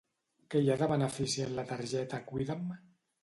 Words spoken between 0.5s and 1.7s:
Què hi ha de benefici en fer la